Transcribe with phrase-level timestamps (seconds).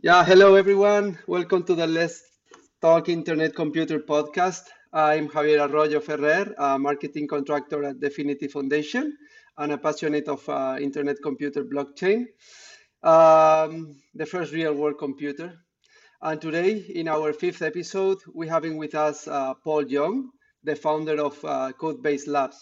[0.00, 1.18] Yeah, hello everyone.
[1.28, 2.22] Welcome to the Let's
[2.80, 4.62] Talk Internet Computer podcast.
[4.92, 9.16] I'm Javier Arroyo Ferrer, a marketing contractor at Dfinity Foundation
[9.58, 12.24] and a passionate of uh, internet computer blockchain,
[13.04, 15.52] um, the first real world computer.
[16.22, 20.30] And today, in our fifth episode, we're having with us uh, Paul Young,
[20.64, 22.56] the founder of uh, Codebase Labs.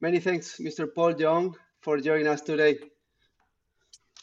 [0.00, 0.86] Many thanks, Mr.
[0.92, 2.78] Paul Young, for joining us today.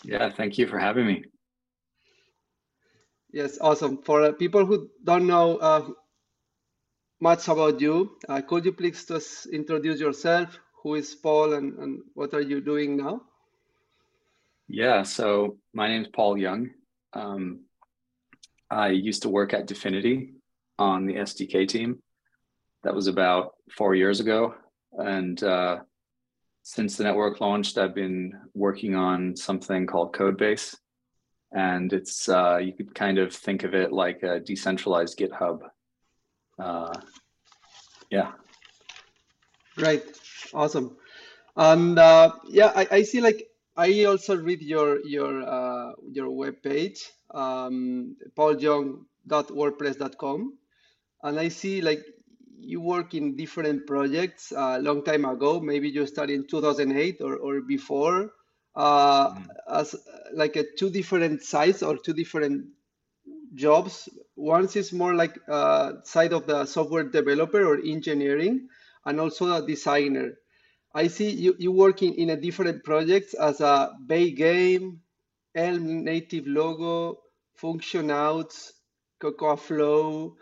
[0.04, 1.23] Yeah, thank you for having me.
[3.32, 4.01] Yes, awesome.
[4.01, 5.88] For uh, people who don't know uh,
[7.21, 10.57] much about you, uh, could you please just introduce yourself?
[10.82, 13.21] Who is Paul and, and what are you doing now?
[14.68, 16.69] Yeah, so my name is Paul Young.
[17.14, 17.65] Um,
[18.69, 20.33] I used to work at Dfinity
[20.77, 22.02] on the SDK team.
[22.83, 24.55] That was about four years ago.
[24.93, 25.80] And uh,
[26.64, 30.75] since the network launched, I've been working on something called Codebase.
[31.52, 35.61] And it's, uh, you could kind of think of it like a decentralized GitHub.
[36.59, 36.94] Uh,
[38.11, 38.33] yeah.
[39.78, 40.03] Right.
[40.53, 40.97] Awesome.
[41.56, 46.61] And uh, yeah, I, I see like I also read your your uh, your web
[46.61, 50.53] page, um, paulyoung.wordpress.com,
[51.23, 52.06] and I see like
[52.59, 55.59] you work in different projects a uh, long time ago.
[55.59, 58.31] Maybe you started in 2008 or, or before,
[58.80, 59.35] uh,
[59.69, 59.94] as
[60.33, 62.66] like a two different sides or two different
[63.53, 64.08] jobs.
[64.35, 68.69] One is more like uh, side of the software developer or engineering,
[69.05, 70.39] and also a designer.
[70.95, 75.02] I see you, you working in a different projects as a Bay Game,
[75.53, 77.19] Elm native logo,
[77.55, 78.72] Function Outs,
[79.19, 80.38] Cocoa Flow,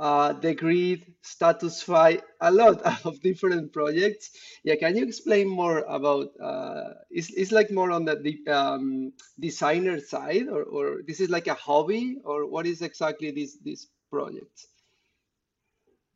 [0.00, 4.30] uh, the grid, Statusfy, a lot of different projects.
[4.64, 6.30] Yeah, can you explain more about?
[6.42, 11.46] Uh, is is like more on the um, designer side, or, or this is like
[11.46, 14.66] a hobby, or what is exactly this this project?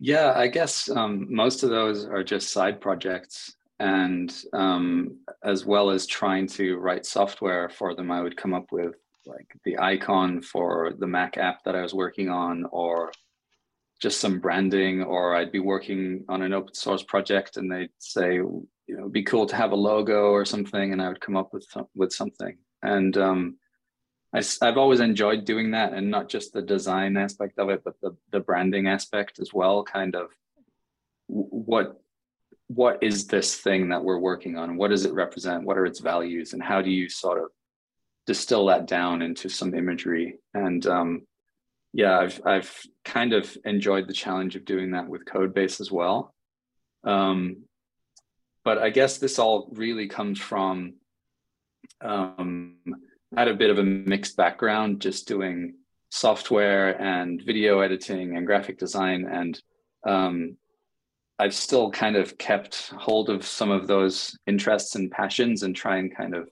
[0.00, 5.90] Yeah, I guess um, most of those are just side projects and um, as well
[5.90, 8.94] as trying to write software for them, I would come up with
[9.26, 13.10] like the icon for the Mac app that I was working on, or
[14.00, 18.34] just some branding, or I'd be working on an open source project and they'd say,
[18.34, 21.36] you know, it'd be cool to have a logo or something, and I would come
[21.36, 22.58] up with with something.
[22.82, 23.56] And um,
[24.34, 27.94] I, have always enjoyed doing that, and not just the design aspect of it, but
[28.02, 29.84] the the branding aspect as well.
[29.84, 30.28] Kind of
[31.28, 32.00] what
[32.68, 34.76] what is this thing that we're working on?
[34.76, 35.64] What does it represent?
[35.64, 36.52] What are its values?
[36.52, 37.50] And how do you sort of
[38.26, 40.38] distill that down into some imagery?
[40.54, 41.26] And um,
[41.94, 46.34] yeah, I've, I've kind of enjoyed the challenge of doing that with Codebase as well.
[47.04, 47.62] Um,
[48.64, 50.94] but I guess this all really comes from,
[52.00, 52.78] um,
[53.36, 55.74] I had a bit of a mixed background just doing
[56.10, 59.60] software and video editing and graphic design and
[60.04, 60.56] um,
[61.38, 65.98] I've still kind of kept hold of some of those interests and passions and try
[65.98, 66.48] and kind of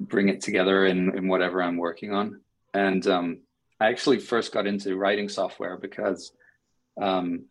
[0.00, 2.40] bring it together in, in whatever I'm working on.
[2.72, 3.38] And um,
[3.80, 6.32] I actually first got into writing software because
[7.00, 7.46] um,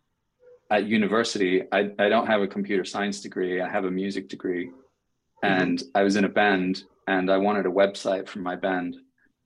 [0.70, 4.66] at university, I, I don't have a computer science degree, I have a music degree.
[4.66, 5.62] Mm-hmm.
[5.62, 8.96] And I was in a band and I wanted a website for my band.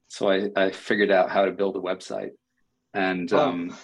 [0.09, 2.31] So I, I figured out how to build a website.
[2.95, 3.39] And oh.
[3.39, 3.77] um,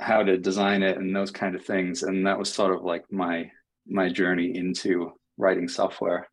[0.00, 3.04] how to design it and those kind of things and that was sort of like
[3.12, 3.50] my
[3.86, 6.26] my journey into writing software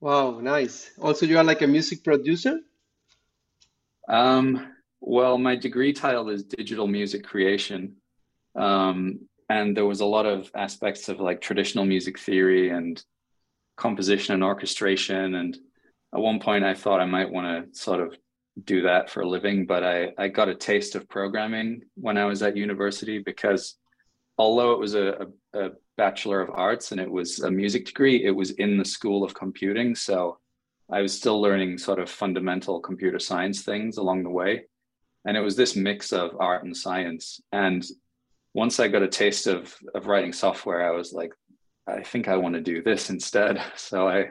[0.00, 2.58] wow nice also you are like a music producer
[4.08, 7.96] um well my degree title is digital music creation
[8.54, 9.18] um
[9.48, 13.04] and there was a lot of aspects of like traditional music theory and
[13.76, 15.58] composition and orchestration and
[16.14, 18.16] at one point i thought i might want to sort of
[18.64, 22.24] do that for a living, but I, I got a taste of programming when I
[22.24, 23.76] was at university because
[24.38, 28.22] although it was a, a, a, Bachelor of Arts and it was a music degree,
[28.22, 29.94] it was in the School of Computing.
[29.94, 30.36] So
[30.90, 34.64] I was still learning sort of fundamental computer science things along the way.
[35.24, 37.40] And it was this mix of art and science.
[37.52, 37.84] And
[38.54, 41.32] once I got a taste of, of writing software, I was like,
[41.88, 43.60] I think I want to do this instead.
[43.76, 44.30] So I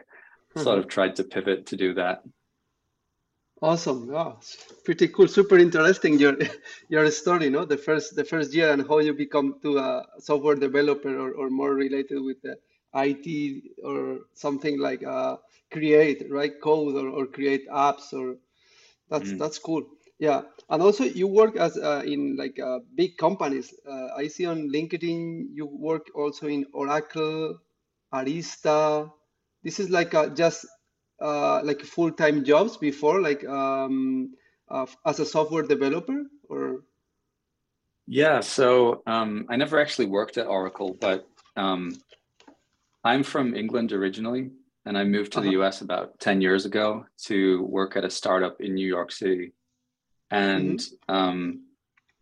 [0.53, 0.61] hmm.
[0.61, 2.23] sort of tried to pivot to do that.
[3.61, 4.13] Awesome.
[4.13, 4.37] Oh,
[4.83, 5.27] pretty cool.
[5.27, 6.37] Super interesting your
[6.89, 7.65] your story, no?
[7.65, 11.49] The first the first year and how you become to a software developer or, or
[11.49, 12.57] more related with the
[12.95, 15.37] IT or something like uh,
[15.71, 18.37] create right code or, or create apps or
[19.09, 19.37] that's mm.
[19.37, 19.83] that's cool.
[20.17, 23.73] Yeah, and also you work as uh, in like uh, big companies.
[23.85, 27.59] Uh, I see on LinkedIn you work also in Oracle,
[28.13, 29.11] Arista.
[29.63, 30.65] This is like a, just
[31.21, 34.33] uh, like full-time jobs before like um,
[34.69, 36.83] uh, as a software developer or?
[38.07, 41.95] Yeah, so um, I never actually worked at Oracle, but um,
[43.05, 44.49] I'm from England originally,
[44.85, 45.47] and I moved to uh-huh.
[45.47, 49.53] the US about 10 years ago to work at a startup in New York City.
[50.31, 51.15] And mm-hmm.
[51.15, 51.65] um,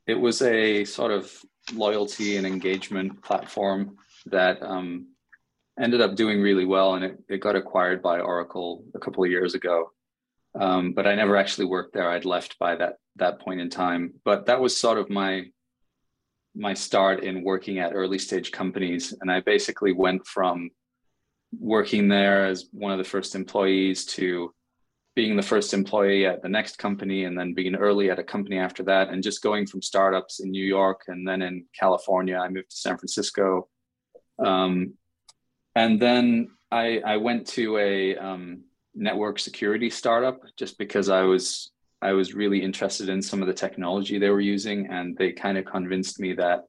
[0.05, 1.33] it was a sort of
[1.73, 3.95] loyalty and engagement platform
[4.25, 5.07] that um,
[5.79, 6.95] ended up doing really well.
[6.95, 9.91] And it, it got acquired by Oracle a couple of years ago.
[10.59, 12.09] Um, but I never actually worked there.
[12.09, 14.13] I'd left by that that point in time.
[14.25, 15.45] But that was sort of my
[16.55, 19.13] my start in working at early stage companies.
[19.21, 20.69] And I basically went from
[21.59, 24.53] working there as one of the first employees to
[25.15, 28.57] being the first employee at the next company and then being early at a company
[28.57, 32.37] after that and just going from startups in New York and then in California.
[32.37, 33.69] I moved to San Francisco.
[34.43, 34.95] Um,
[35.75, 38.63] and then I, I went to a um,
[38.95, 41.71] network security startup just because I was
[42.03, 45.57] I was really interested in some of the technology they were using, and they kind
[45.57, 46.65] of convinced me that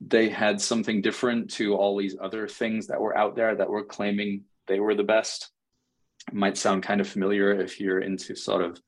[0.00, 3.84] they had something different to all these other things that were out there that were
[3.84, 5.50] claiming they were the best.
[6.28, 8.80] It might sound kind of familiar if you're into sort of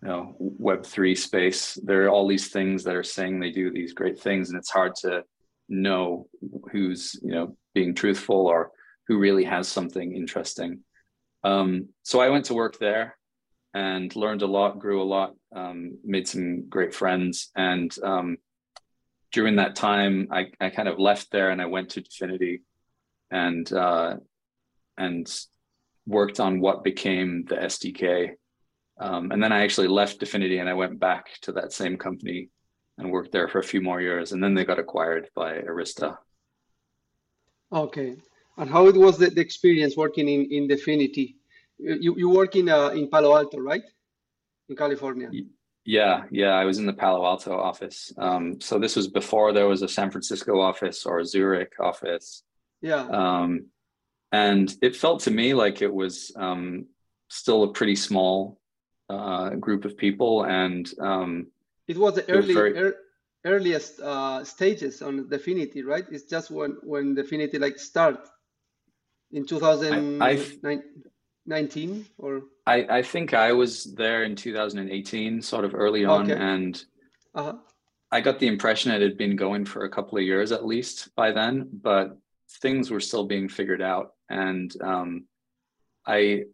[0.00, 1.78] you know web 3 space.
[1.82, 4.70] There are all these things that are saying they do these great things and it's
[4.70, 5.24] hard to
[5.68, 6.28] know
[6.70, 8.70] who's you know being truthful or
[9.06, 10.80] who really has something interesting.
[11.44, 13.16] Um, so i went to work there
[13.74, 17.50] and learned a lot, grew a lot, um, made some great friends.
[17.56, 18.36] And um,
[19.32, 22.60] during that time, I, I kind of left there and I went to Dfinity
[23.30, 24.16] and uh,
[24.98, 25.26] and
[26.06, 28.32] worked on what became the SDK.
[29.00, 32.50] Um, and then I actually left Dfinity and I went back to that same company
[32.98, 34.32] and worked there for a few more years.
[34.32, 36.16] And then they got acquired by Arista.
[37.72, 38.16] Okay.
[38.58, 41.36] And how it was the, the experience working in, in Dfinity?
[41.82, 43.82] You, you work in uh, in Palo Alto, right?
[44.68, 45.30] In California.
[45.84, 48.12] Yeah, yeah, I was in the Palo Alto office.
[48.16, 52.44] Um, so this was before there was a San Francisco office or a Zurich office.
[52.80, 53.04] Yeah.
[53.06, 53.66] Um,
[54.30, 56.86] and it felt to me like it was um,
[57.28, 58.60] still a pretty small
[59.10, 61.48] uh, group of people, and um,
[61.88, 62.78] it was the early was very...
[62.78, 62.96] er,
[63.44, 66.06] earliest uh, stages on Dfinity, right?
[66.10, 68.28] It's just when when Dfinity like start
[69.32, 70.92] in 2009.
[71.46, 76.40] 19 or I, I think I was there in 2018, sort of early on, okay.
[76.40, 76.84] and
[77.34, 77.54] uh-huh.
[78.10, 81.14] I got the impression it had been going for a couple of years at least
[81.16, 82.16] by then, but
[82.60, 84.12] things were still being figured out.
[84.28, 85.24] And um,
[86.06, 86.44] I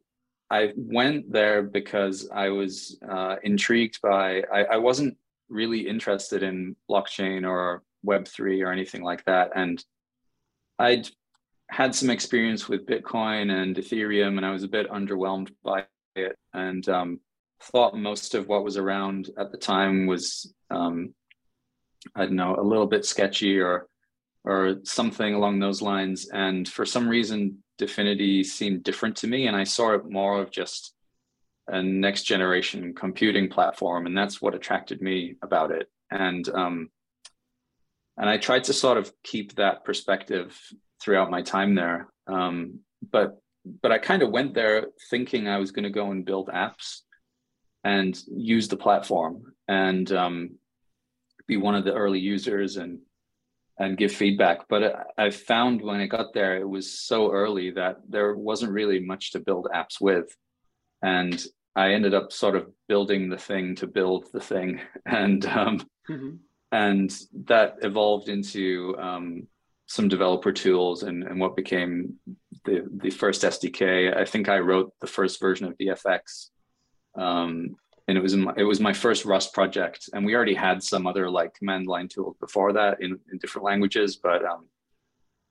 [0.51, 4.43] I went there because I was uh, intrigued by.
[4.53, 5.17] I, I wasn't
[5.49, 9.85] really interested in blockchain or Web three or anything like that, and
[10.79, 11.09] I'd
[11.69, 15.85] had some experience with Bitcoin and Ethereum, and I was a bit underwhelmed by
[16.17, 17.21] it, and um,
[17.63, 21.15] thought most of what was around at the time was, um,
[22.15, 23.87] I don't know, a little bit sketchy or
[24.45, 26.29] or something along those lines.
[26.33, 30.51] And for some reason, Dfinity seemed different to me, and I saw it more of
[30.51, 30.95] just
[31.67, 35.91] a next generation computing platform, and that's what attracted me about it.
[36.11, 36.91] And um,
[38.17, 40.59] and I tried to sort of keep that perspective
[41.01, 42.09] throughout my time there.
[42.27, 42.81] Um,
[43.11, 43.41] but
[43.83, 47.01] but I kind of went there thinking I was going to go and build apps
[47.85, 50.51] and use the platform and um,
[51.47, 53.01] be one of the early users and
[53.79, 54.69] and give feedback.
[54.69, 58.99] But I found when I got there, it was so early that there wasn't really
[58.99, 60.35] much to build apps with,
[61.03, 61.43] and
[61.77, 66.37] I ended up sort of building the thing to build the thing, and um, mm-hmm.
[66.73, 69.47] and that evolved into um,
[69.89, 72.15] some developer tools and, and what became
[72.65, 74.17] the, the first SDK.
[74.17, 76.51] I think I wrote the first version of DFX.
[77.15, 77.77] Um,
[78.07, 80.11] and it was my, it was my first Rust project.
[80.13, 83.65] And we already had some other like command line tools before that in, in different
[83.65, 84.67] languages, but um,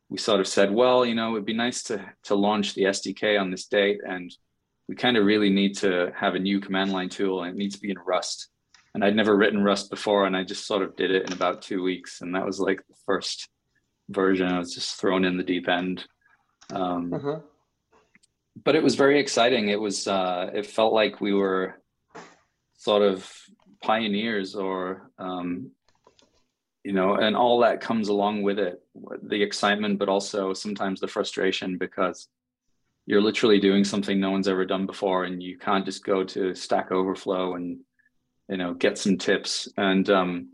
[0.10, 3.40] we sort of said, well, you know, it'd be nice to to launch the SDK
[3.40, 4.34] on this date, and
[4.88, 7.76] we kind of really need to have a new command line tool, and it needs
[7.76, 8.50] to be in Rust.
[8.94, 11.62] And I'd never written Rust before, and I just sort of did it in about
[11.62, 13.50] two weeks, and that was like the first
[14.10, 14.48] version.
[14.48, 16.06] I was just thrown in the deep end.
[16.72, 17.40] Um, uh-huh.
[18.64, 19.70] But it was very exciting.
[19.70, 20.08] It was.
[20.08, 21.82] Uh, it felt like we were
[22.76, 23.32] sort of
[23.82, 25.72] pioneers, or um,
[26.84, 28.82] you know, and all that comes along with it,
[29.22, 32.28] the excitement, but also sometimes the frustration because
[33.06, 36.56] you're literally doing something no one's ever done before, and you can't just go to
[36.56, 37.80] Stack Overflow and
[38.50, 40.50] you know get some tips and um,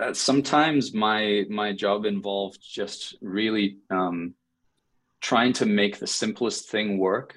[0.00, 4.34] uh, sometimes my my job involved just really um,
[5.20, 7.34] trying to make the simplest thing work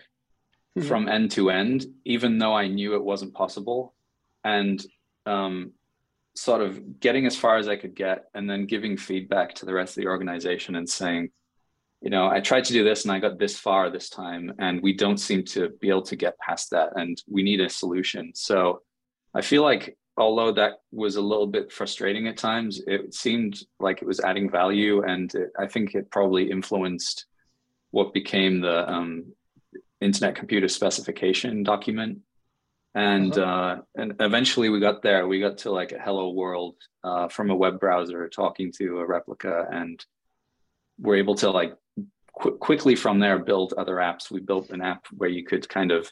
[0.78, 0.88] mm-hmm.
[0.88, 3.94] from end to end, even though I knew it wasn't possible,
[4.44, 4.84] and
[5.26, 5.74] um,
[6.36, 9.74] sort of getting as far as I could get, and then giving feedback to the
[9.74, 11.30] rest of the organization and saying,
[12.02, 14.82] you know, I tried to do this and I got this far this time, and
[14.82, 18.32] we don't seem to be able to get past that, and we need a solution.
[18.36, 18.82] So
[19.34, 24.02] I feel like although that was a little bit frustrating at times, it seemed like
[24.02, 27.26] it was adding value, and it, I think it probably influenced
[27.92, 29.34] what became the um,
[30.02, 32.20] Internet Computer Specification document.
[32.96, 33.52] And uh-huh.
[33.52, 35.28] uh, and eventually we got there.
[35.28, 39.06] We got to like a hello world uh, from a web browser talking to a
[39.06, 40.04] replica, and
[41.00, 41.74] we're able to like
[42.40, 44.30] qu- quickly from there build other apps.
[44.30, 46.12] We built an app where you could kind of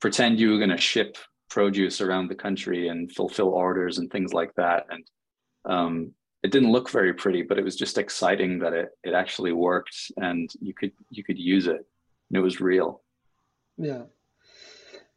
[0.00, 1.18] pretend you were going to ship
[1.50, 4.86] produce around the country and fulfill orders and things like that.
[4.90, 5.04] And
[5.64, 9.52] um, it didn't look very pretty, but it was just exciting that it it actually
[9.52, 11.82] worked and you could you could use it.
[12.28, 13.02] And it was real.
[13.76, 14.04] Yeah.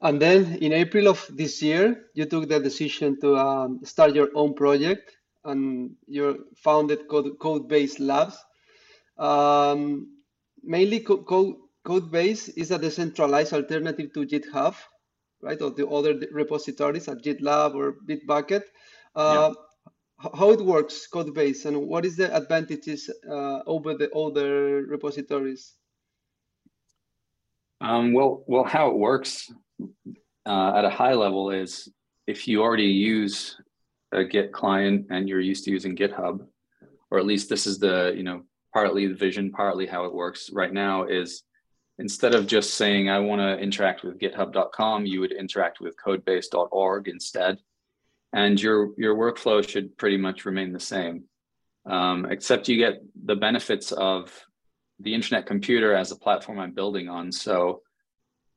[0.01, 4.29] And then in April of this year, you took the decision to um, start your
[4.35, 8.37] own project and you founded Code, Codebase Labs.
[9.17, 10.11] Um,
[10.63, 14.75] mainly, Code, Codebase is a decentralized alternative to GitHub
[15.41, 15.61] right?
[15.61, 18.63] Or the other repositories at GitLab or Bitbucket.
[19.15, 20.29] Uh, yeah.
[20.33, 25.75] How it works, code base, and what is the advantages uh, over the other repositories?
[27.81, 29.51] Um, well, well, how it works
[30.47, 31.87] uh, at a high level is
[32.25, 33.57] if you already use
[34.11, 36.47] a Git client and you're used to using GitHub,
[37.11, 38.41] or at least this is the you know
[38.73, 41.43] partly the vision, partly how it works right now is
[41.99, 47.07] instead of just saying I want to interact with github.com, you would interact with codebase.org
[47.07, 47.59] instead.
[48.33, 51.23] And your your workflow should pretty much remain the same,
[51.85, 54.31] um, except you get the benefits of
[54.99, 57.31] the internet computer as a platform I'm building on.
[57.31, 57.81] So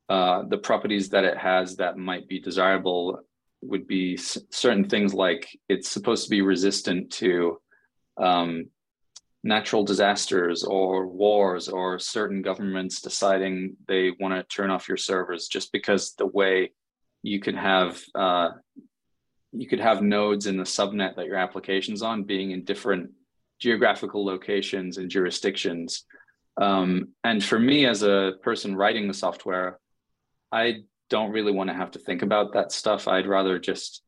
[0.08, 3.20] uh, the properties that it has that might be desirable
[3.62, 7.60] would be certain things like it's supposed to be resistant to
[8.16, 8.66] um,
[9.42, 15.48] natural disasters or wars or certain governments deciding they want to turn off your servers
[15.48, 16.72] just because the way
[17.22, 18.50] you could have uh,
[19.52, 23.10] you could have nodes in the subnet that your application's on being in different
[23.58, 26.04] geographical locations and jurisdictions.
[26.60, 29.78] Um, and for me as a person writing the software
[30.52, 33.06] i don't really want to have to think about that stuff.
[33.06, 34.02] I'd rather just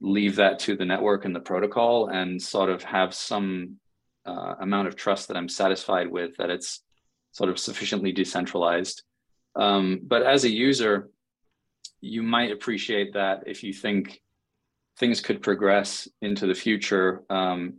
[0.00, 3.76] leave that to the network and the protocol and sort of have some
[4.26, 6.82] uh, amount of trust that I'm satisfied with that it's
[7.32, 9.02] sort of sufficiently decentralized.
[9.56, 11.10] Um, but as a user,
[12.00, 14.20] you might appreciate that if you think
[14.98, 17.78] things could progress into the future um,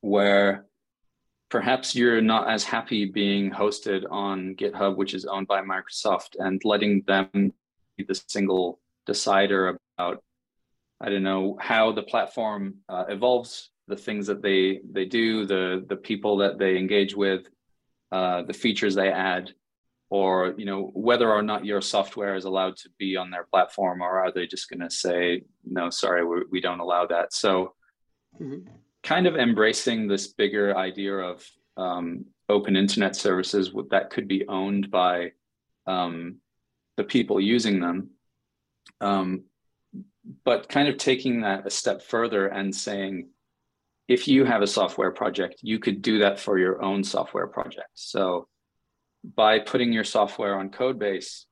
[0.00, 0.66] where
[1.50, 6.60] perhaps you're not as happy being hosted on GitHub, which is owned by Microsoft, and
[6.64, 7.52] letting them
[7.96, 10.22] be the single decider about,
[11.00, 15.84] I don't know, how the platform uh, evolves the things that they they do, the
[15.88, 17.48] the people that they engage with,
[18.12, 19.52] uh, the features they add,
[20.10, 24.02] or you know whether or not your software is allowed to be on their platform,
[24.02, 27.32] or are they just going to say no, sorry, we, we don't allow that.
[27.32, 27.74] So,
[28.40, 28.68] mm-hmm.
[29.02, 34.90] kind of embracing this bigger idea of um, open internet services that could be owned
[34.90, 35.32] by
[35.86, 36.36] um,
[36.96, 38.10] the people using them.
[39.00, 39.44] Um,
[40.44, 43.28] but kind of taking that a step further and saying,
[44.08, 47.88] if you have a software project, you could do that for your own software project.
[47.94, 48.48] So
[49.34, 51.44] by putting your software on Codebase,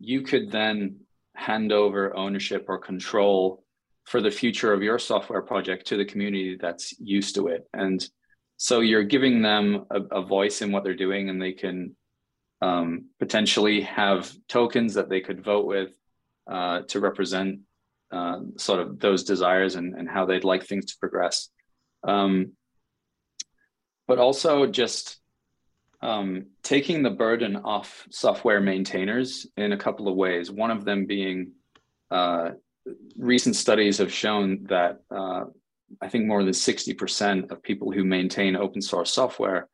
[0.00, 1.00] you could then
[1.34, 3.64] hand over ownership or control
[4.04, 7.66] for the future of your software project to the community that's used to it.
[7.72, 8.06] And
[8.56, 11.96] so you're giving them a, a voice in what they're doing, and they can
[12.60, 15.90] um, potentially have tokens that they could vote with
[16.50, 17.60] uh, to represent
[18.12, 21.48] uh, sort of those desires and, and how they'd like things to progress.
[22.04, 22.52] Um,
[24.06, 25.18] but also just
[26.02, 30.50] um, taking the burden off software maintainers in a couple of ways.
[30.50, 31.52] One of them being
[32.10, 32.50] uh,
[33.16, 35.44] recent studies have shown that uh,
[36.00, 39.68] I think more than 60% of people who maintain open source software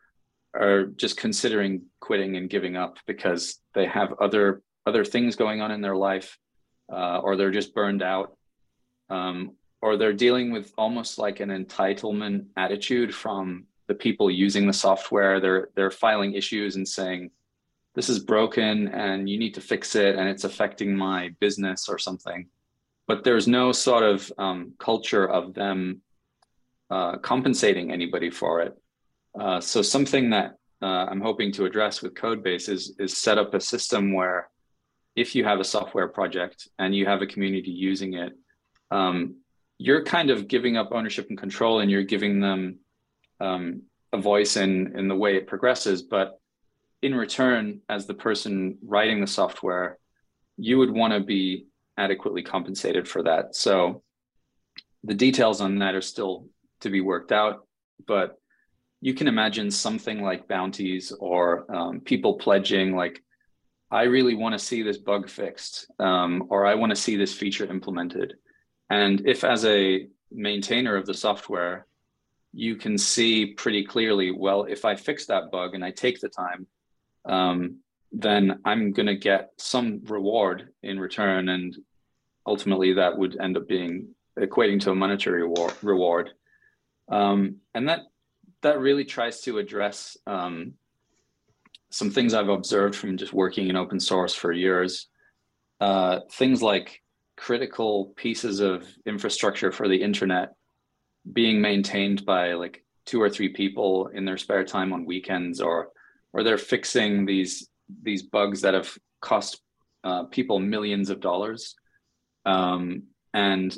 [0.55, 5.71] are just considering quitting and giving up because they have other other things going on
[5.71, 6.39] in their life
[6.93, 8.37] uh, or they're just burned out
[9.11, 14.73] um, or they're dealing with almost like an entitlement attitude from the people using the
[14.73, 15.41] software.
[15.41, 17.31] They're they're filing issues and saying,
[17.95, 21.99] "This is broken, and you need to fix it, and it's affecting my business or
[21.99, 22.47] something."
[23.09, 26.03] But there's no sort of um, culture of them
[26.91, 28.77] uh, compensating anybody for it.
[29.39, 33.55] Uh, so something that uh, I'm hoping to address with Codebase is is set up
[33.55, 34.51] a system where
[35.17, 38.33] if you have a software project and you have a community using it,
[38.91, 39.37] um,
[39.81, 42.81] you're kind of giving up ownership and control and you're giving them
[43.41, 43.81] um,
[44.13, 46.03] a voice in, in the way it progresses.
[46.03, 46.39] But
[47.01, 49.97] in return, as the person writing the software,
[50.59, 51.65] you would want to be
[51.97, 53.57] adequately compensated for that.
[53.57, 54.03] So
[55.03, 56.49] the details on that are still
[56.83, 57.67] to be worked out,
[58.07, 58.37] but
[59.01, 63.23] you can imagine something like bounties or um, people pledging like
[63.91, 67.33] I really want to see this bug fixed, um, or I want to see this
[67.33, 68.35] feature implemented.
[68.91, 71.87] And if as a maintainer of the software,
[72.53, 76.29] you can see pretty clearly, well, if I fix that bug and I take the
[76.29, 76.67] time,
[77.25, 77.77] um,
[78.11, 81.49] then I'm going to get some reward in return.
[81.49, 81.77] And
[82.45, 85.49] ultimately that would end up being equating to a monetary
[85.83, 86.31] reward.
[87.09, 88.01] Um, and that,
[88.63, 90.75] that really tries to address um,
[91.91, 95.07] some things I've observed from just working in open source for years.
[95.81, 97.01] Uh, things like
[97.41, 100.53] critical pieces of infrastructure for the internet
[101.33, 105.89] being maintained by like two or three people in their spare time on weekends, or
[106.35, 107.67] or they're fixing these
[108.03, 109.63] these bugs that have cost
[110.05, 111.75] uh, people millions of dollars,
[112.45, 113.77] um, and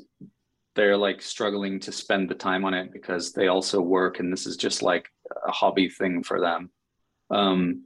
[0.74, 4.44] they're like struggling to spend the time on it because they also work, and this
[4.44, 5.08] is just like
[5.46, 6.68] a hobby thing for them.
[7.30, 7.84] Um,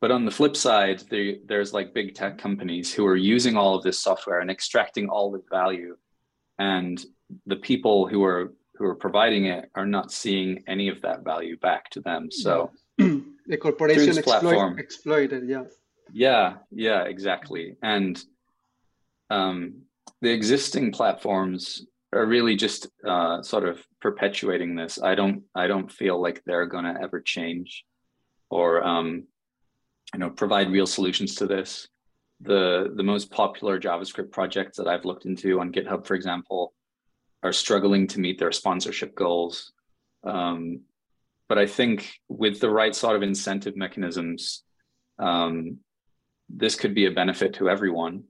[0.00, 3.74] but on the flip side, they, there's like big tech companies who are using all
[3.74, 5.96] of this software and extracting all the value.
[6.58, 7.04] And
[7.46, 11.56] the people who are who are providing it are not seeing any of that value
[11.58, 12.30] back to them.
[12.30, 15.64] So the corporation exploit, platform, exploited, yeah.
[16.12, 17.76] Yeah, yeah, exactly.
[17.82, 18.22] And
[19.30, 19.82] um,
[20.22, 25.02] the existing platforms are really just uh, sort of perpetuating this.
[25.02, 27.84] I don't I don't feel like they're gonna ever change
[28.48, 29.24] or um,
[30.14, 31.88] you know, provide real solutions to this.
[32.40, 36.72] The, the most popular JavaScript projects that I've looked into on GitHub, for example,
[37.42, 39.72] are struggling to meet their sponsorship goals.
[40.24, 40.82] Um,
[41.48, 44.62] but I think with the right sort of incentive mechanisms,
[45.18, 45.78] um,
[46.48, 48.24] this could be a benefit to everyone.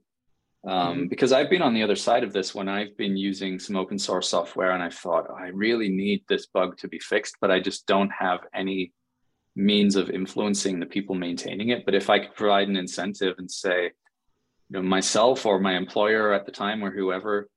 [0.67, 1.07] Um, mm-hmm.
[1.07, 3.97] Because I've been on the other side of this when I've been using some open
[3.97, 7.51] source software and I thought, oh, I really need this bug to be fixed, but
[7.51, 8.91] I just don't have any
[9.59, 11.85] means of influencing the people maintaining it.
[11.85, 13.91] But if I could provide an incentive and say, you
[14.69, 17.49] know, myself or my employer at the time or whoever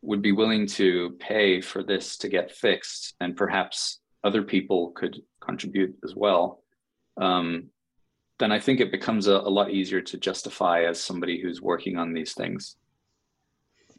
[0.00, 5.20] would be willing to pay for this to get fixed, and perhaps other people could
[5.40, 6.62] contribute as well,
[7.20, 7.68] um,
[8.38, 11.98] then I think it becomes a, a lot easier to justify as somebody who's working
[11.98, 12.76] on these things.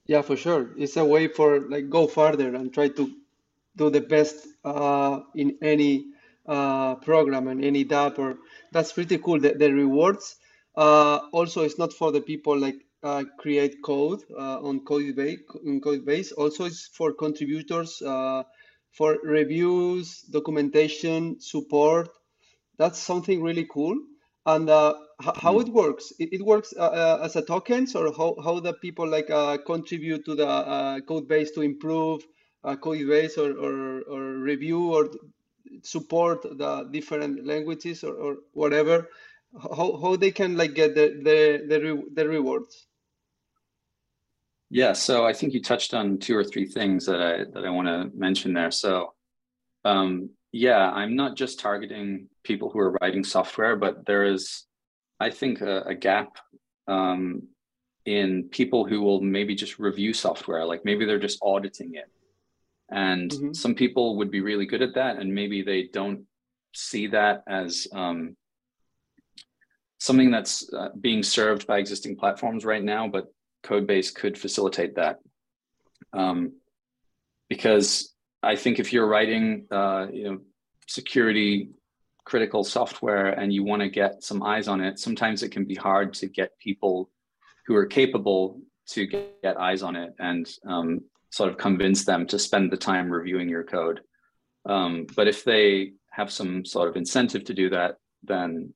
[0.08, 0.72] Yeah, for sure.
[0.78, 3.12] It's a way for like go further and try to
[3.76, 6.08] do the best uh, in any
[6.52, 8.38] uh, program and any DApp or
[8.74, 9.40] that's pretty cool.
[9.40, 10.36] The, the rewards
[10.76, 15.40] uh, also it's not for the people like uh, create code uh, on Codebase.
[15.66, 18.44] On Codebase also it's for contributors uh,
[18.92, 22.10] for reviews, documentation, support.
[22.78, 23.98] That's something really cool.
[24.46, 26.12] And uh, how it works?
[26.20, 29.28] It, it works as a tokens, or how, how the people like
[29.66, 32.24] contribute to the code base to improve
[32.82, 35.10] code base or, or, or review or
[35.84, 39.08] support the different languages or, or whatever
[39.60, 42.88] how, how they can like get the the the, re the rewards?
[44.70, 47.70] Yeah so i think you touched on two or three things that i that i
[47.70, 48.72] want to mention there.
[48.72, 49.14] So
[49.84, 54.66] um, yeah i'm not just targeting people who are writing software but there is
[55.20, 56.38] i think a, a gap
[56.88, 57.44] um,
[58.06, 60.66] in people who will maybe just review software.
[60.66, 62.10] Like maybe they're just auditing it
[62.92, 63.54] and mm-hmm.
[63.54, 66.26] some people would be really good at that, and maybe they don't
[66.74, 68.36] see that as um,
[70.00, 75.20] something that's uh, being served by existing platforms right now, but Codebase could facilitate that.
[76.14, 76.54] Um,
[77.50, 80.40] because I think if you're writing, uh, you know,
[80.88, 81.70] security
[82.26, 85.76] critical software and you want to get some eyes on it, sometimes it can be
[85.76, 87.10] hard to get people
[87.66, 90.14] who are capable to get, get eyes on it.
[90.20, 91.02] And um,
[91.32, 94.02] sort of convince them to spend the time reviewing your code.
[94.66, 98.74] Um, but if they have some sort of incentive to do that, then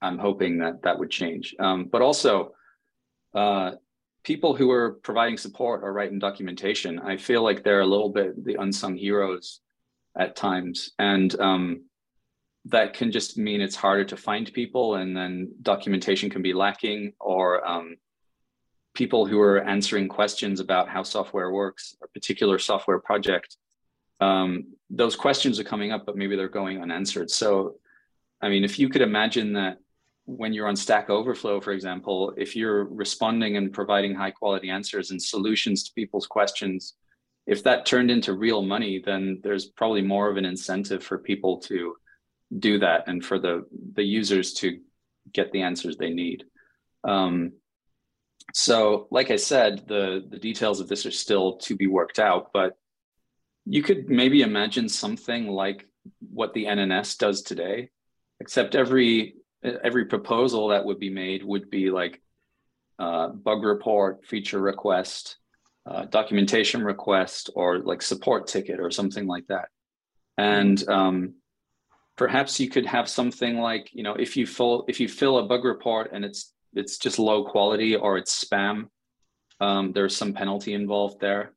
[0.00, 1.54] I'm hoping that that would change.
[1.58, 2.54] Um, but also,
[3.34, 3.72] uh,
[4.22, 8.44] people who are providing support or writing documentation, I feel like they're a little bit
[8.44, 9.60] the unsung heroes
[10.16, 10.92] at times.
[10.98, 11.84] And um,
[12.66, 17.12] that can just mean it's harder to find people and then documentation can be lacking
[17.20, 17.96] or um,
[18.94, 23.56] people who are answering questions about how software works, a particular software project,
[24.20, 27.30] um, those questions are coming up, but maybe they're going unanswered.
[27.30, 27.76] So,
[28.40, 29.78] I mean, if you could imagine that
[30.24, 35.10] when you're on Stack Overflow, for example, if you're responding and providing high quality answers
[35.10, 36.94] and solutions to people's questions,
[37.46, 41.58] if that turned into real money, then there's probably more of an incentive for people
[41.60, 41.96] to
[42.58, 44.78] do that and for the the users to
[45.32, 46.44] get the answers they need.
[47.04, 47.52] Um,
[48.54, 52.50] so, like I said, the the details of this are still to be worked out,
[52.52, 52.76] but
[53.66, 55.86] you could maybe imagine something like
[56.32, 57.90] what the NNS does today,
[58.40, 62.22] except every every proposal that would be made would be like
[62.98, 65.36] uh, bug report, feature request,
[65.86, 69.68] uh, documentation request, or like support ticket or something like that.
[70.38, 71.34] And um,
[72.16, 75.46] perhaps you could have something like you know if you fill if you fill a
[75.46, 78.88] bug report and it's it's just low quality or it's spam,
[79.60, 81.52] um, there's some penalty involved there.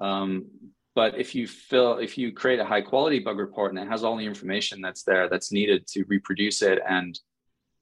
[0.00, 0.46] Um,
[0.94, 4.04] but if you fill, if you create a high quality bug report and it has
[4.04, 7.18] all the information that's there that's needed to reproduce it, and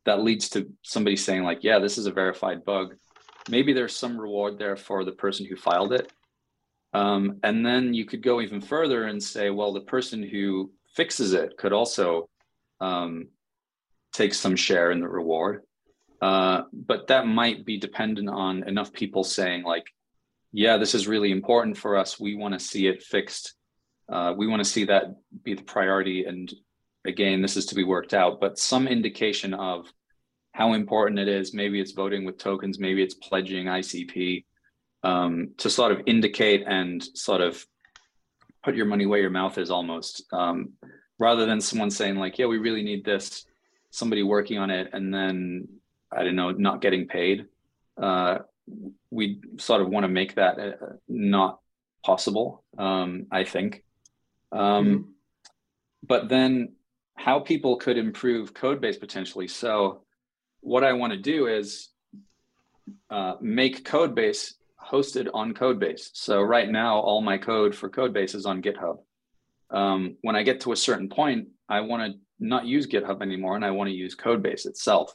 [0.07, 2.95] that leads to somebody saying like, yeah, this is a verified bug,
[3.49, 6.13] maybe there's some reward there for the person who filed it.
[6.93, 11.33] Um, and then you could go even further and say, well, the person who fixes
[11.33, 12.29] it could also
[12.81, 13.29] um,
[14.13, 15.63] take some share in the reward.
[16.21, 19.87] Uh, but that might be dependent on enough people saying like,
[20.53, 22.21] yeah, this is really important for us.
[22.21, 23.55] We want to see it fixed.
[24.11, 26.25] Uh, we want to see that be the priority.
[26.25, 26.53] And
[27.07, 29.87] again, this is to be worked out, but some indication of
[30.53, 31.55] how important it is.
[31.55, 34.45] Maybe it's voting with tokens, maybe it's pledging ICP
[35.03, 37.65] um, to sort of indicate and sort of
[38.65, 40.73] put your money where your mouth is almost, um,
[41.19, 43.47] rather than someone saying like, yeah, we really need this,
[43.91, 45.69] somebody working on it, and then
[46.13, 47.47] I don't know, not getting paid.
[48.01, 48.39] Uh,
[49.11, 50.73] we sort of want to make that uh,
[51.09, 51.61] not
[52.05, 52.65] possible.
[52.79, 53.85] Um, I think.
[54.53, 55.11] Um, mm-hmm.
[56.07, 56.73] But then,
[57.15, 59.49] how people could improve code base potentially.
[59.49, 60.03] So,
[60.61, 61.89] what I want to do is
[63.11, 64.55] uh, make code base
[64.91, 66.11] hosted on Codebase.
[66.15, 68.99] So right now, all my code for Codebase is on GitHub.
[69.71, 73.55] Um, when I get to a certain point, I want to not use GitHub anymore,
[73.57, 75.15] and I want to use Codebase itself.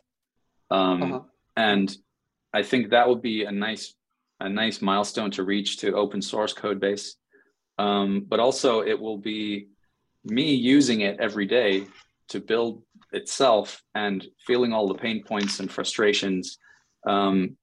[0.71, 1.19] Um, uh-huh.
[1.57, 1.95] And
[2.53, 3.93] I think that would be a nice
[4.39, 7.15] a nice milestone to reach to open source code base.
[7.77, 9.67] Um, but also it will be
[10.23, 11.85] me using it every day
[12.29, 16.57] to build itself and feeling all the pain points and frustrations.
[17.05, 17.57] Um,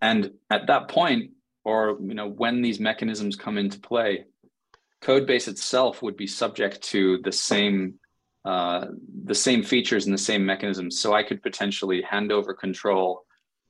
[0.00, 1.32] and at that point,
[1.64, 4.24] or you know, when these mechanisms come into play,
[5.00, 7.94] code base itself would be subject to the same
[8.46, 8.86] uh,
[9.24, 11.00] the same features and the same mechanisms.
[11.00, 13.24] So I could potentially hand over control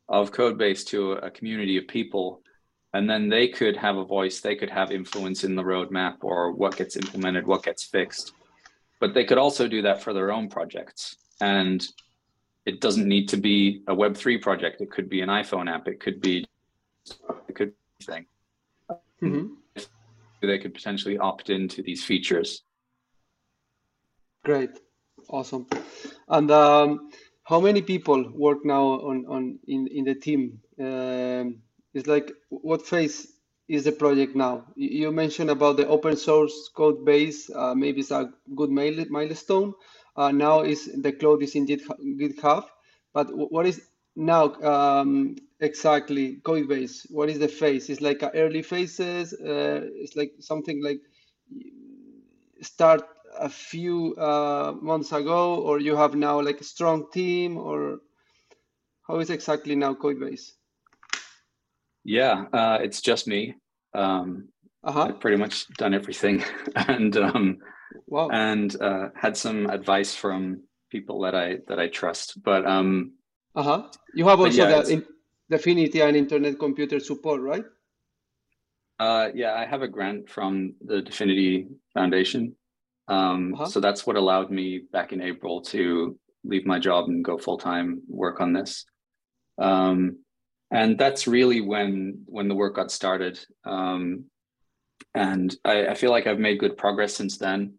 [0.07, 2.43] of Codebase to a community of people,
[2.93, 6.53] and then they could have a voice, they could have influence in the roadmap or
[6.53, 8.33] what gets implemented, what gets fixed.
[9.01, 11.17] But they could also do that for their own projects.
[11.41, 11.87] And
[12.67, 14.83] it doesn't need to be a Web3 project.
[14.83, 15.89] It could be an iPhone app.
[15.89, 16.47] It could be,
[17.49, 18.27] it could be anything.
[19.23, 19.47] Mm-hmm.
[20.43, 22.63] They could potentially opt into these features.
[24.47, 24.71] Great.
[25.29, 25.67] Awesome.
[26.29, 27.11] And um,
[27.43, 30.61] how many people work now on on in in the team?
[30.79, 31.63] Um,
[31.95, 33.27] it's like what phase
[33.69, 34.67] is the project now?
[34.77, 37.51] You mentioned about the open source code base.
[37.51, 39.75] Uh, maybe it's a good milestone.
[40.15, 42.67] Uh, now is the code is in GitHub,
[43.13, 43.81] but what is
[44.15, 47.05] now um, exactly code base?
[47.11, 47.91] What is the phase?
[47.91, 49.33] It's like early phases.
[49.33, 51.01] Uh, it's like something like
[52.63, 53.03] start
[53.39, 57.99] a few uh, months ago, or you have now like a strong team, or
[59.07, 60.53] how is exactly now Codebase?
[62.05, 63.55] Yeah, uh, it's just me.
[63.95, 64.49] Um,
[64.85, 65.07] uh-huh.
[65.09, 66.45] I've pretty much done everything,
[66.77, 67.59] and um,
[68.07, 68.29] wow.
[68.31, 72.43] and uh, had some advice from people that I that I trust.
[72.43, 73.13] But um,
[73.55, 73.83] uh huh.
[74.15, 75.07] You have also yeah, the in,
[75.51, 77.65] Dfinity and Internet Computer support, right?
[78.99, 82.57] Uh, yeah, I have a grant from the Dfinity Foundation,
[83.09, 83.67] um, uh-huh.
[83.67, 87.59] So that's what allowed me back in April to leave my job and go full
[87.59, 88.85] time work on this.
[89.59, 90.19] Um,
[90.71, 93.39] and that's really when when the work got started.
[93.65, 94.25] Um,
[95.15, 97.75] and I, I, feel like I've made good progress since then.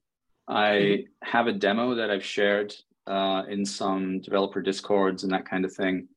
[0.47, 1.29] I mm-hmm.
[1.29, 2.73] have a demo that I've shared
[3.05, 6.07] uh, in some developer discords and that kind of thing,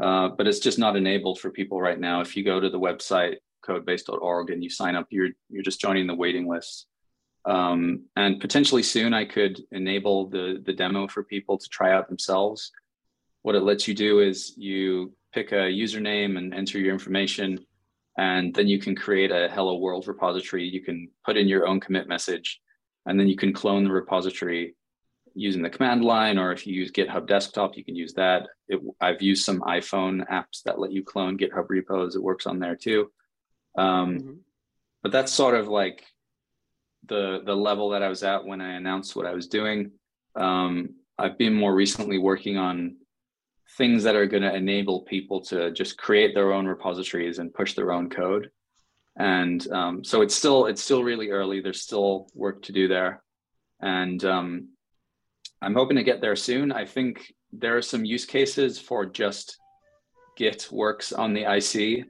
[0.00, 2.20] uh, but it's just not enabled for people right now.
[2.20, 6.06] If you go to the website codebase.org and you sign up, you're you're just joining
[6.06, 6.86] the waiting list.
[7.44, 12.08] Um, and potentially soon I could enable the, the demo for people to try out
[12.08, 12.70] themselves.
[13.42, 17.58] What it lets you do is you pick a username and enter your information,
[18.18, 20.64] and then you can create a hello world repository.
[20.64, 22.60] You can put in your own commit message,
[23.06, 24.74] and then you can clone the repository.
[25.38, 28.48] using the command line, or if you use GitHub Desktop, you can use that.
[28.66, 32.16] It, I've used some iPhone apps that let you clone GitHub repos.
[32.16, 33.10] It works on there too.
[33.76, 34.32] Um, mm-hmm.
[35.02, 36.04] But that's sort of like
[37.06, 39.92] the the level that I was at when I announced what I was doing.
[40.34, 42.96] Um, I've been more recently working on
[43.76, 47.74] things that are going to enable people to just create their own repositories and push
[47.74, 48.50] their own code.
[49.16, 51.60] And um, so it's still it's still really early.
[51.60, 53.22] There's still work to do there,
[53.80, 54.68] and um,
[55.60, 56.70] I'm hoping to get there soon.
[56.70, 59.58] I think there are some use cases for just
[60.36, 62.06] Git works on the IC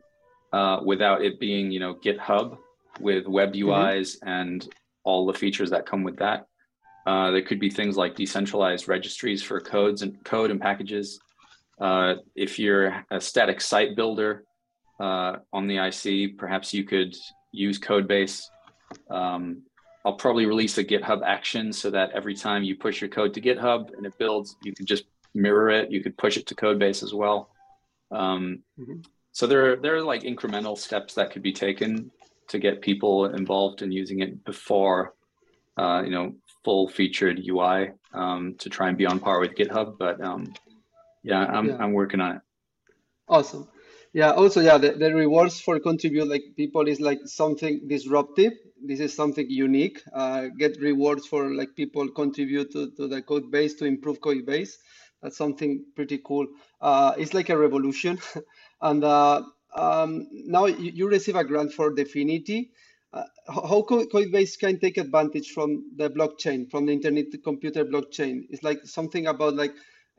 [0.53, 2.59] uh, without it being, you know, GitHub
[3.01, 4.29] with web UIs mm-hmm.
[4.29, 4.69] and
[5.05, 6.47] all the features that come with that.
[7.07, 11.19] Uh, there could be things like decentralized registries for codes and code and packages.
[11.81, 14.45] Uh, if you're a static site builder
[15.01, 17.17] uh, on the IC, perhaps you could
[17.53, 18.43] use Codebase.
[19.11, 19.63] Um,
[20.05, 23.41] I'll probably release a GitHub action so that every time you push your code to
[23.41, 25.91] GitHub and it builds, you can just mirror it.
[25.91, 27.51] You could push it to Codebase as well.
[28.11, 29.01] Um, mm-hmm.
[29.33, 32.11] So there are, there are like incremental steps that could be taken
[32.49, 35.15] to get people involved in using it before,
[35.77, 36.35] uh, you know,
[36.65, 39.97] full featured UI um, to try and be on par with GitHub.
[39.99, 40.53] But um,
[41.23, 41.77] yeah, I'm, yeah.
[41.79, 42.43] I'm working on it.
[43.29, 43.69] Awesome.
[44.13, 44.33] Yeah.
[44.33, 48.55] Also, yeah, the, the rewards for contribute like people is like something disruptive.
[48.83, 50.01] This is something unique.
[50.13, 54.47] Uh, get rewards for like people contribute to, to the code base to improve code
[54.47, 54.79] base.
[55.23, 56.47] That's something pretty cool.
[56.81, 58.19] Uh, it's like a revolution.
[58.83, 59.43] and uh,
[59.75, 62.71] um, now you, you, receive a grant for Dfinity.
[63.13, 68.47] Uh, how Codebase can take advantage from the blockchain, from the internet computer blockchain?
[68.51, 69.73] It's like something about like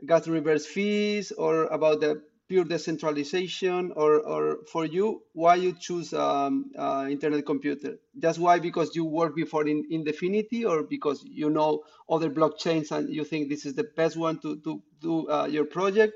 [0.06, 6.14] gas reverse fees or about the pure decentralization or, or for you, why you choose
[6.14, 8.00] um, uh, internet computer?
[8.18, 8.58] Just why?
[8.58, 13.24] Because you worked before in, in Dfinity or because you know other blockchains and you
[13.24, 16.14] think this is the best one to, to do uh, your project?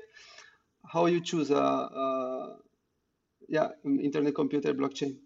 [0.86, 2.56] How you choose uh, uh
[3.48, 5.16] yeah, internet computer blockchain?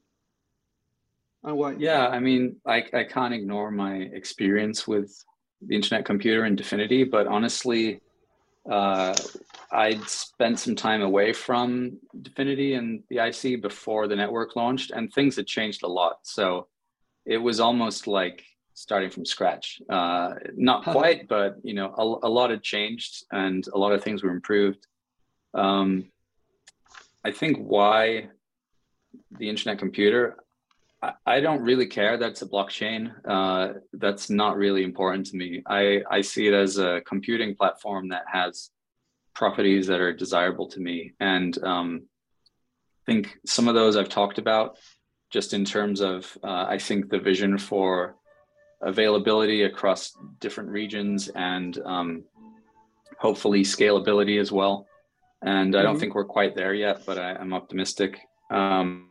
[1.45, 1.75] And why?
[1.79, 5.25] Yeah, I mean, I, I can't ignore my experience with
[5.61, 8.01] the internet computer and Dfinity, but honestly,
[8.69, 9.15] uh,
[9.73, 15.13] I'd spent some time away from Dfinity and the IC before the network launched, and
[15.13, 16.19] things had changed a lot.
[16.23, 16.69] So
[17.25, 19.81] it was almost like starting from scratch.
[19.89, 24.03] Uh, not quite, but you know, a, a, lot had changed, and a lot of
[24.03, 24.87] things were improved.
[25.55, 26.11] Um,
[27.25, 28.29] I think why
[29.39, 30.37] the internet computer.
[31.03, 33.13] I, I don't really care that's a blockchain.
[33.27, 35.63] Uh, that's not really important to me.
[35.67, 38.71] I, I see it as a computing platform that has
[39.35, 41.13] properties that are desirable to me.
[41.21, 42.03] And um,
[43.07, 44.79] I think some of those I've talked about
[45.31, 48.17] just in terms of, uh, I think the vision for
[48.81, 52.25] availability across different regions and um,
[53.19, 54.87] hopefully scalability as well.
[55.43, 56.01] And I don't mm-hmm.
[56.01, 58.19] think we're quite there yet, but I, am optimistic.
[58.51, 59.11] Um,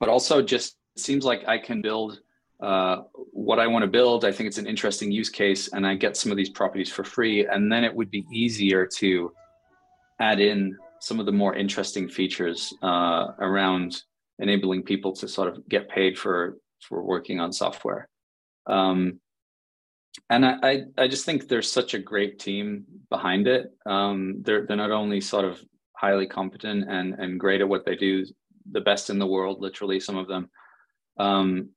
[0.00, 2.20] but also just seems like I can build
[2.60, 4.24] uh, what I want to build.
[4.24, 7.04] I think it's an interesting use case, and I get some of these properties for
[7.04, 7.46] free.
[7.46, 9.32] And then it would be easier to
[10.20, 14.02] add in some of the more interesting features uh, around
[14.38, 18.08] enabling people to sort of get paid for for working on software.
[18.66, 19.20] Um,
[20.28, 23.72] and I, I, I just think there's such a great team behind it.
[23.86, 25.60] Um, they're they're not only sort of
[25.92, 28.24] highly competent and and great at what they do,
[28.70, 30.50] the best in the world, literally some of them.
[31.18, 31.70] Um,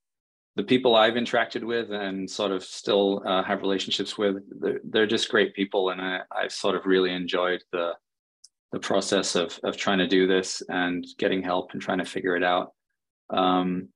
[0.55, 5.07] the people I've interacted with and sort of still uh, have relationships with, they're, they're,
[5.07, 7.93] just great people, and I, I've sort of really enjoyed the
[8.71, 12.35] the process of of trying to do this and getting help and trying to figure
[12.35, 12.73] it out.
[13.29, 13.89] Um,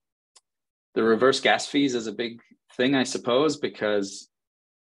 [0.95, 2.39] the reverse gas fees is a big
[2.77, 4.29] thing, I suppose, because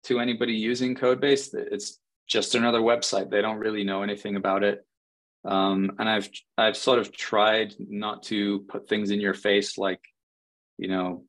[0.04, 1.98] to anybody using Codebase, it's
[2.28, 3.30] just another website.
[3.30, 4.84] They don't really know anything about it.
[5.44, 10.00] Um, and I've I've sort of tried not to put things in your face like,
[10.76, 11.24] you know,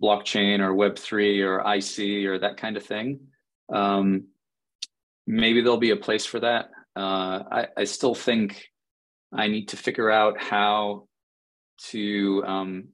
[0.00, 3.20] blockchain or Web3 or IC or that kind of thing.
[3.72, 4.24] Um,
[5.26, 6.70] maybe there'll be a place for that.
[6.94, 8.66] Uh, I, I still think
[9.32, 11.08] I need to figure out how
[11.90, 12.88] to um,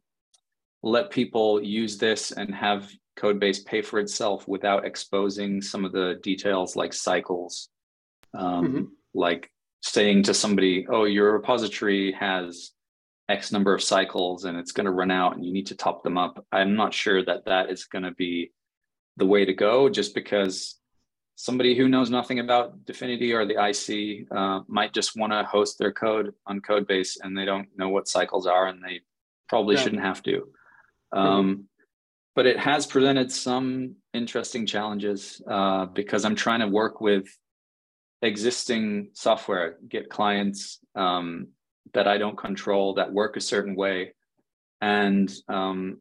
[0.82, 6.18] let people use this and have Codebase pay for itself without exposing some of the
[6.22, 7.68] details like cycles,
[8.34, 8.84] um, mm-hmm.
[9.14, 9.50] like
[9.82, 12.70] saying to somebody, oh, your repository has
[13.28, 16.02] X number of cycles and it's going to run out and you need to top
[16.02, 16.44] them up.
[16.50, 18.52] I'm not sure that that is going to be
[19.16, 20.76] the way to go just because
[21.34, 25.78] somebody who knows nothing about Dfinity or the IC uh, might just want to host
[25.78, 29.00] their code on Codebase and they don't know what cycles are and they
[29.48, 29.82] probably yeah.
[29.82, 30.48] shouldn't have to.
[31.12, 31.68] Um,
[32.38, 37.26] but it has presented some interesting challenges uh, because I'm trying to work with
[38.22, 41.48] existing software, Git clients um,
[41.94, 44.12] that I don't control that work a certain way,
[44.80, 46.00] and um,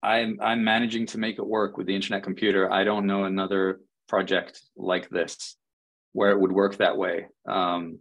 [0.00, 2.72] I'm I'm managing to make it work with the internet computer.
[2.72, 5.56] I don't know another project like this
[6.12, 7.98] where it would work that way um,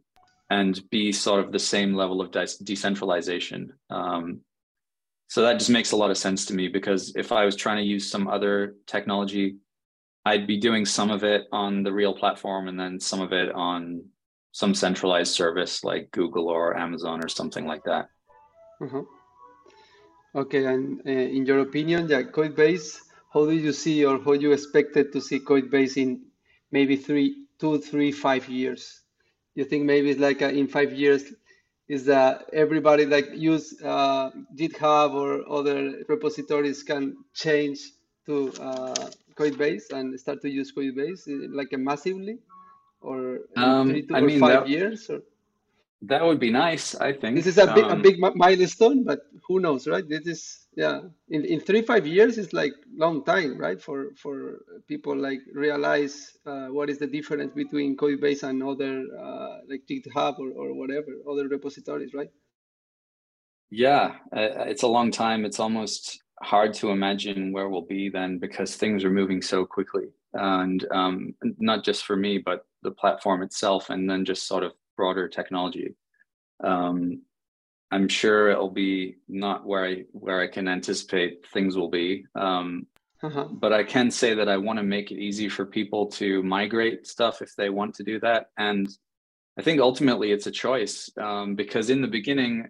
[0.52, 3.74] and be sort of the same level of de- decentralization.
[3.90, 4.42] Um,
[5.28, 7.78] so that just makes a lot of sense to me because if I was trying
[7.78, 9.58] to use some other technology,
[10.26, 13.52] I'd be doing some of it on the real platform and then some of it
[13.52, 14.04] on
[14.52, 18.08] some centralized service like Google or Amazon or something like that.
[18.82, 19.02] Mm-hmm.
[20.36, 23.00] Okay, and uh, in your opinion, yeah, Codebase,
[23.34, 26.22] how do you see or how you expected to see Codebase in
[26.72, 29.02] maybe three, two, three, five years?
[29.56, 31.34] You think maybe it's like a, in five years,
[31.88, 37.80] is that everybody like use uh, GitHub or other repositories can change
[38.26, 42.40] to uh, Codebase and start to use Codebase like massively,
[43.02, 45.10] or um, three to I mean, five that, years?
[45.10, 45.22] Or?
[46.02, 46.94] That would be nice.
[46.96, 50.08] I think this is a big, um, a big milestone, but who knows, right?
[50.08, 51.02] This is yeah.
[51.30, 53.82] In in three five years is like long time, right?
[53.82, 59.60] For for people like realize uh, what is the difference between Codebase and other uh,
[59.70, 62.30] like GitHub or or whatever other repositories, right?
[63.72, 65.46] Yeah, uh, it's a long time.
[65.46, 70.10] It's almost hard to imagine where we'll be then because things are moving so quickly,
[70.34, 74.74] and um, not just for me, but the platform itself, and then just sort of
[74.96, 75.96] broader technology.
[76.64, 77.22] Um,
[77.92, 82.26] I'm sure it'll be not where I where I can anticipate things will be.
[82.36, 82.88] Um,
[83.24, 83.46] uh-huh.
[83.52, 87.08] But I can say that I want to make it easy for people to migrate
[87.08, 88.48] stuff if they want to do that.
[88.58, 88.88] And
[89.58, 92.68] I think ultimately it's a choice um, because in the beginning,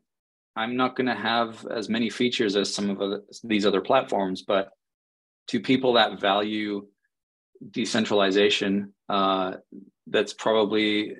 [0.55, 4.43] I'm not going to have as many features as some of other, these other platforms.
[4.43, 4.69] But
[5.47, 6.88] to people that value
[7.71, 9.55] decentralization, uh,
[10.07, 11.15] that's probably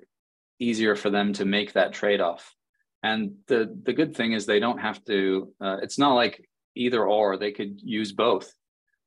[0.60, 2.54] easier for them to make that trade-off.
[3.04, 6.44] And the the good thing is they don't have to uh, it's not like
[6.76, 8.52] either or they could use both.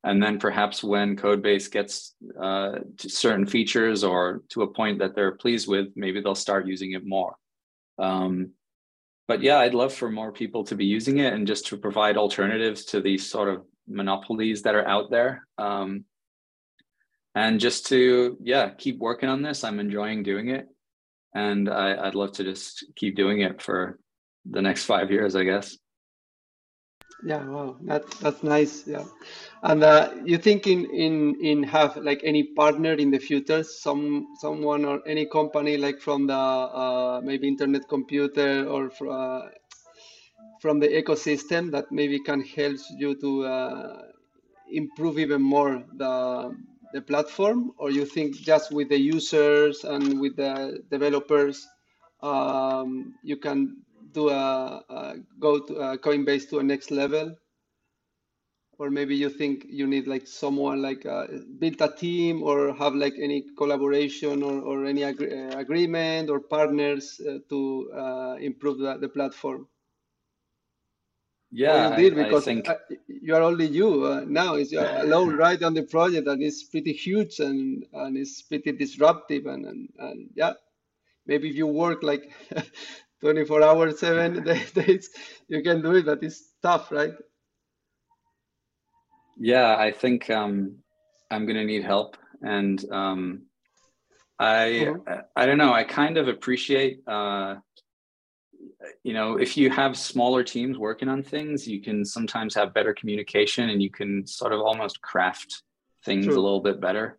[0.04, 5.16] And then perhaps when codebase gets uh, to certain features or to a point that
[5.16, 7.34] they're pleased with maybe they'll start using it more.
[7.98, 8.52] Um,
[9.26, 12.16] but yeah i'd love for more people to be using it and just to provide
[12.16, 15.46] alternatives to these sort of monopolies that are out there.
[15.58, 16.04] Um,
[17.34, 19.64] and just to yeah keep working on this.
[19.64, 20.68] I'm enjoying doing it
[21.34, 23.98] and I, would love to just keep doing it for
[24.50, 25.76] the next five years, I guess.
[27.24, 28.86] Yeah, wow, that that's nice.
[28.86, 29.04] Yeah,
[29.64, 34.28] and uh, you think in in in have like any partner in the future, some
[34.40, 39.40] someone or any company like from the uh, maybe internet computer or from, uh,
[40.60, 44.02] from the ecosystem that maybe can help you to uh,
[44.70, 46.54] improve even more the
[46.92, 51.66] the platform, or you think just with the users and with the developers,
[52.22, 57.34] um, you can do a, a go to a Codebase to a next level?
[58.78, 61.02] Or maybe you think you need like someone like
[61.58, 66.40] build a team or have like any collaboration or, or any agree, uh, agreement or
[66.40, 69.66] partners uh, to uh, improve the, the platform?
[71.50, 72.68] Yeah, you did because I think...
[73.06, 74.54] you are only you uh, now.
[74.56, 78.72] Is you alone right on the project and it's pretty huge and and it's pretty
[78.72, 80.52] disruptive and and, and yeah,
[81.26, 82.32] maybe if you work like
[83.20, 85.10] 24 hours, seven days,
[85.48, 87.14] you can do it, but it's tough, right?
[89.38, 90.78] Yeah, I think um,
[91.30, 93.42] I'm gonna need help, and um,
[94.38, 95.20] I mm-hmm.
[95.36, 95.72] I don't know.
[95.72, 97.00] I kind of appreciate.
[97.06, 97.56] Uh,
[99.02, 102.94] you know, if you have smaller teams working on things, you can sometimes have better
[102.94, 105.62] communication and you can sort of almost craft
[106.04, 106.34] things True.
[106.34, 107.18] a little bit better.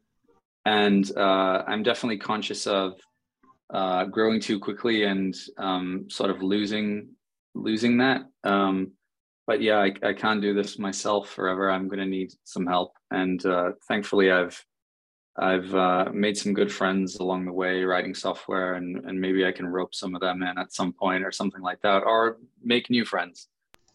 [0.66, 3.00] And uh, I'm definitely conscious of
[3.74, 7.10] uh, growing too quickly and um, sort of losing
[7.56, 8.22] losing that.
[8.44, 8.92] Um,
[9.48, 11.72] but yeah, I, I can't do this myself forever.
[11.72, 14.64] I'm going to need some help, and uh, thankfully, I've
[15.38, 19.52] I've uh, made some good friends along the way writing software, and, and maybe I
[19.52, 22.90] can rope some of them in at some point or something like that, or make
[22.90, 23.48] new friends.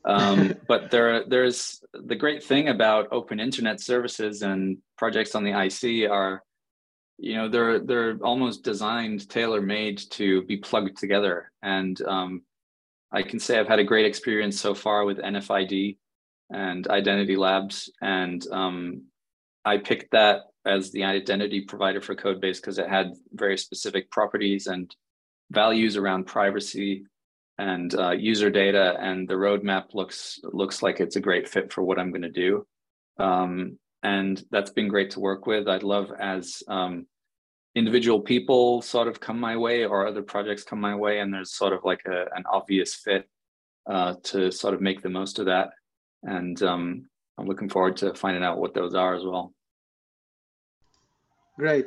[0.05, 5.51] Um, but there, there's the great thing about open internet services and projects on the
[5.51, 6.43] IC are,
[7.19, 11.51] you know, they're they're almost designed tailor made to be plugged together.
[11.63, 12.43] And um,
[13.13, 15.99] I can say I've had a great experience so far with NFID
[16.51, 19.03] and Identity Labs, and um,
[19.65, 24.67] I picked that as the identity provider for Codebase because it had very specific properties
[24.67, 24.95] and
[25.51, 27.05] values around privacy
[27.59, 31.83] and uh, user data, and the roadmap looks looks like it's a great fit for
[31.83, 32.67] what I'm going to do.
[33.19, 35.69] Um, and that's been great to work with.
[35.69, 37.07] I'd love as um,
[37.75, 41.55] individual people sort of come my way or other projects come my way and there's
[41.55, 43.29] sort of like a, an obvious fit
[43.89, 45.71] uh, to sort of make the most of that.
[46.23, 47.09] And um,
[47.39, 49.53] I'm looking forward to finding out what those are as well.
[51.59, 51.87] Great.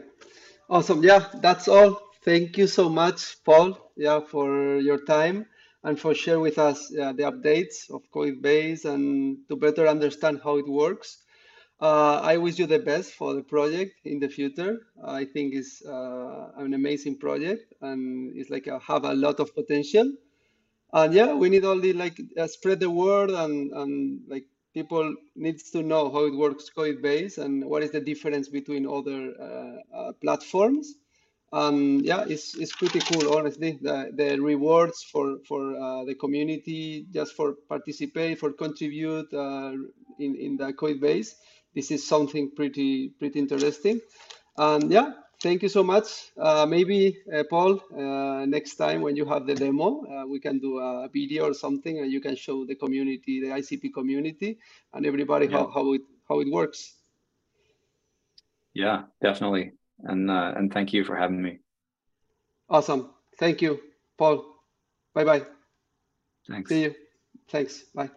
[0.70, 1.03] Awesome.
[1.03, 2.01] Yeah, that's all.
[2.24, 5.45] Thank you so much, Paul, yeah, for your time
[5.84, 10.57] and for sharing with us uh, the updates of Codebase and to better understand how
[10.57, 11.20] it works.
[11.82, 14.80] Uh, I wish you the best for the project in the future.
[15.05, 19.55] I think it's uh, an amazing project and it's like a, have a lot of
[19.55, 20.11] potential.
[20.93, 24.45] And yeah, we need only like uh, spread the word and, and like
[24.78, 29.22] people needs to know how it works Codebase and what is the difference between other
[29.48, 30.96] uh, uh, platforms.
[31.54, 33.80] Um, yeah, it's, it's pretty cool, honestly.
[33.82, 40.58] The, the rewards for, for uh, the community, just for participate, for contribute in, in
[40.58, 41.32] the Codebase
[41.78, 44.02] this is something pretty pretty interesting.
[44.58, 45.12] And yeah,
[45.42, 46.32] thank you so much.
[46.38, 50.60] Uh, maybe uh, Paul, uh, next time when you have the demo, uh, we can
[50.60, 54.58] do a video or something, and you can show the community, the ICP community,
[54.94, 55.58] and everybody yeah.
[55.58, 56.94] how, how it how it works.
[58.74, 59.72] Yeah, definitely.
[60.04, 61.60] And uh, and thank you for having me.
[62.70, 63.10] Awesome.
[63.40, 63.80] Thank you,
[64.18, 64.46] Paul.
[65.14, 65.46] Bye bye.
[66.48, 66.70] Thanks.
[66.70, 66.96] See you.
[67.50, 67.84] Thanks.
[67.96, 68.10] Bye.